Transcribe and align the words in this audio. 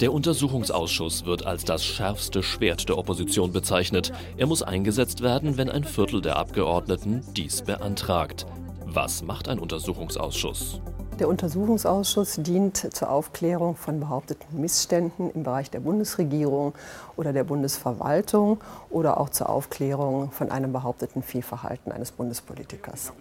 Der 0.00 0.12
Untersuchungsausschuss 0.12 1.26
wird 1.26 1.46
als 1.46 1.64
das 1.64 1.84
schärfste 1.84 2.42
Schwert 2.42 2.88
der 2.88 2.98
Opposition 2.98 3.52
bezeichnet. 3.52 4.12
Er 4.36 4.46
muss 4.46 4.62
eingesetzt 4.62 5.22
werden, 5.22 5.56
wenn 5.56 5.70
ein 5.70 5.84
Viertel 5.84 6.20
der 6.20 6.36
Abgeordneten 6.36 7.22
dies 7.36 7.62
beantragt. 7.62 8.46
Was 8.84 9.22
macht 9.22 9.48
ein 9.48 9.58
Untersuchungsausschuss? 9.58 10.80
Der 11.18 11.28
Untersuchungsausschuss 11.28 12.36
dient 12.40 12.94
zur 12.94 13.10
Aufklärung 13.10 13.76
von 13.76 14.00
behaupteten 14.00 14.60
Missständen 14.60 15.30
im 15.30 15.44
Bereich 15.44 15.70
der 15.70 15.80
Bundesregierung 15.80 16.74
oder 17.16 17.32
der 17.32 17.44
Bundesverwaltung 17.44 18.60
oder 18.90 19.20
auch 19.20 19.28
zur 19.28 19.48
Aufklärung 19.48 20.30
von 20.30 20.50
einem 20.50 20.72
behaupteten 20.72 21.22
Fehlverhalten 21.22 21.92
eines 21.92 22.12
Bundespolitikers. 22.12 23.12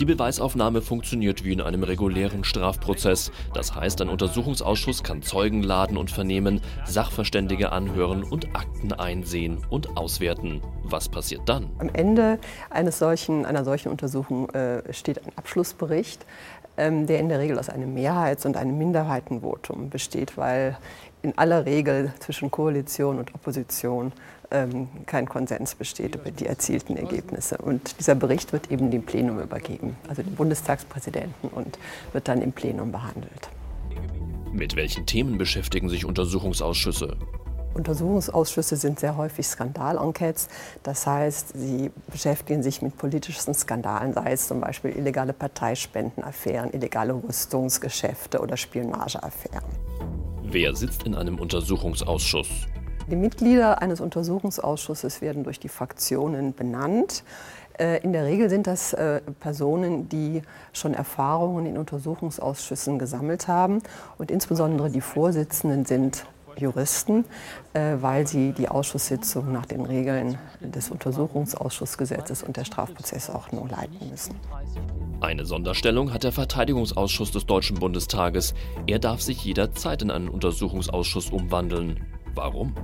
Die 0.00 0.04
Beweisaufnahme 0.04 0.82
funktioniert 0.82 1.44
wie 1.44 1.52
in 1.52 1.60
einem 1.60 1.82
regulären 1.82 2.44
Strafprozess. 2.44 3.30
Das 3.52 3.74
heißt, 3.74 4.00
ein 4.00 4.08
Untersuchungsausschuss 4.08 5.02
kann 5.02 5.22
Zeugen 5.22 5.62
laden 5.62 5.96
und 5.96 6.10
vernehmen, 6.10 6.60
Sachverständige 6.84 7.72
anhören 7.72 8.24
und 8.24 8.54
Akten 8.56 8.92
einsehen 8.92 9.58
und 9.70 9.96
auswerten. 9.96 10.62
Was 10.84 11.08
passiert 11.08 11.42
dann? 11.46 11.70
Am 11.78 11.88
Ende 11.92 12.38
eines 12.70 12.98
solchen, 12.98 13.46
einer 13.46 13.64
solchen 13.64 13.88
Untersuchung 13.88 14.50
äh, 14.50 14.92
steht 14.92 15.24
ein 15.24 15.32
Abschlussbericht, 15.36 16.24
ähm, 16.76 17.06
der 17.06 17.20
in 17.20 17.28
der 17.28 17.38
Regel 17.38 17.58
aus 17.58 17.68
einem 17.70 17.94
Mehrheits- 17.94 18.44
und 18.44 18.56
einem 18.56 18.76
Minderheitenvotum 18.76 19.90
besteht, 19.90 20.36
weil 20.36 20.76
in 21.22 21.36
aller 21.38 21.64
Regel 21.64 22.12
zwischen 22.20 22.50
Koalition 22.50 23.18
und 23.18 23.34
Opposition 23.34 24.12
ähm, 24.50 24.88
kein 25.06 25.26
Konsens 25.26 25.74
besteht 25.74 26.16
über 26.16 26.30
die 26.30 26.46
erzielten 26.46 26.96
Ergebnisse. 26.96 27.56
Und 27.58 27.98
dieser 27.98 28.14
Bericht 28.14 28.52
wird 28.52 28.70
eben 28.70 28.90
dem 28.90 29.04
Plenum 29.04 29.40
übergeben, 29.40 29.96
also 30.08 30.22
dem 30.22 30.34
Bundestagspräsidenten, 30.34 31.48
und 31.48 31.78
wird 32.12 32.28
dann 32.28 32.42
im 32.42 32.52
Plenum 32.52 32.92
behandelt. 32.92 33.48
Mit 34.52 34.76
welchen 34.76 35.06
Themen 35.06 35.38
beschäftigen 35.38 35.88
sich 35.88 36.04
Untersuchungsausschüsse? 36.04 37.16
Untersuchungsausschüsse 37.74 38.76
sind 38.76 39.00
sehr 39.00 39.16
häufig 39.16 39.46
Skandalenquetes. 39.46 40.48
Das 40.82 41.06
heißt, 41.06 41.52
sie 41.54 41.90
beschäftigen 42.10 42.62
sich 42.62 42.82
mit 42.82 42.96
politischen 42.96 43.54
Skandalen, 43.54 44.12
sei 44.12 44.32
es 44.32 44.48
zum 44.48 44.60
Beispiel 44.60 44.96
illegale 44.96 45.32
Parteispendenaffären, 45.32 46.72
illegale 46.72 47.14
Rüstungsgeschäfte 47.14 48.40
oder 48.40 48.56
Spionageaffären. 48.56 49.64
Wer 50.42 50.74
sitzt 50.74 51.02
in 51.02 51.14
einem 51.14 51.38
Untersuchungsausschuss? 51.38 52.48
Die 53.10 53.16
Mitglieder 53.16 53.82
eines 53.82 54.00
Untersuchungsausschusses 54.00 55.20
werden 55.20 55.44
durch 55.44 55.60
die 55.60 55.68
Fraktionen 55.68 56.54
benannt. 56.54 57.22
Äh, 57.78 58.02
in 58.02 58.12
der 58.12 58.24
Regel 58.24 58.48
sind 58.48 58.66
das 58.66 58.92
äh, 58.92 59.20
Personen, 59.40 60.08
die 60.08 60.42
schon 60.72 60.94
Erfahrungen 60.94 61.66
in 61.66 61.76
Untersuchungsausschüssen 61.76 62.98
gesammelt 62.98 63.48
haben. 63.48 63.82
Und 64.16 64.30
insbesondere 64.30 64.90
die 64.90 65.00
Vorsitzenden 65.00 65.84
sind 65.84 66.24
Juristen, 66.58 67.24
äh, 67.72 67.96
weil 68.00 68.26
sie 68.26 68.52
die 68.52 68.68
Ausschusssitzung 68.68 69.52
nach 69.52 69.66
den 69.66 69.84
Regeln 69.84 70.38
des 70.60 70.90
Untersuchungsausschussgesetzes 70.90 72.42
und 72.42 72.56
der 72.56 72.64
Strafprozessordnung 72.64 73.68
leiten 73.68 74.10
müssen. 74.10 74.34
Eine 75.20 75.44
Sonderstellung 75.46 76.12
hat 76.12 76.24
der 76.24 76.32
Verteidigungsausschuss 76.32 77.30
des 77.30 77.46
Deutschen 77.46 77.78
Bundestages. 77.78 78.54
Er 78.86 78.98
darf 78.98 79.22
sich 79.22 79.44
jederzeit 79.44 80.02
in 80.02 80.10
einen 80.10 80.28
Untersuchungsausschuss 80.28 81.30
umwandeln. 81.30 82.04
Warum? 82.34 82.74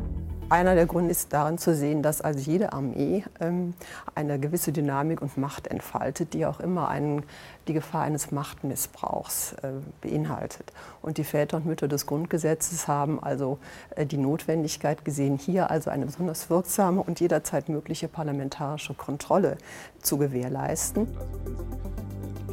Einer 0.50 0.74
der 0.74 0.84
Gründe 0.86 1.12
ist 1.12 1.32
darin 1.32 1.56
zu 1.58 1.76
sehen, 1.76 2.02
dass 2.02 2.20
also 2.20 2.40
jede 2.40 2.72
Armee 2.72 3.22
ähm, 3.40 3.74
eine 4.16 4.40
gewisse 4.40 4.72
Dynamik 4.72 5.22
und 5.22 5.38
Macht 5.38 5.68
entfaltet, 5.68 6.34
die 6.34 6.44
auch 6.44 6.58
immer 6.58 6.88
einen, 6.88 7.22
die 7.68 7.72
Gefahr 7.72 8.02
eines 8.02 8.32
Machtmissbrauchs 8.32 9.52
äh, 9.62 9.68
beinhaltet. 10.00 10.72
Und 11.02 11.18
die 11.18 11.24
Väter 11.24 11.58
und 11.58 11.66
Mütter 11.66 11.86
des 11.86 12.06
Grundgesetzes 12.06 12.88
haben 12.88 13.22
also 13.22 13.58
äh, 13.94 14.06
die 14.06 14.16
Notwendigkeit 14.16 15.04
gesehen, 15.04 15.38
hier 15.38 15.70
also 15.70 15.88
eine 15.88 16.06
besonders 16.06 16.50
wirksame 16.50 17.00
und 17.00 17.20
jederzeit 17.20 17.68
mögliche 17.68 18.08
parlamentarische 18.08 18.94
Kontrolle 18.94 19.56
zu 20.02 20.18
gewährleisten. 20.18 21.06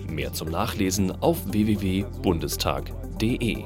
Mehr 0.07 0.33
zum 0.33 0.51
Nachlesen 0.51 1.19
auf 1.19 1.51
www.bundestag.de. 1.51 3.65